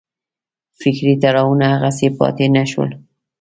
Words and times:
فکري 0.79 1.13
تړاوونه 1.21 1.65
هغسې 1.73 2.07
پاتې 2.19 2.45
نه 2.55 2.63
شول. 2.71 2.89